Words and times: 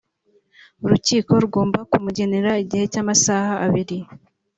urukiko 0.85 1.31
rugomba 1.43 1.79
kumugenera 1.91 2.51
igihe 2.63 2.85
cy’amasaha 2.91 3.53
abiri 3.65 3.97